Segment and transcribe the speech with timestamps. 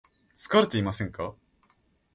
[0.35, 1.35] 疲れていませんか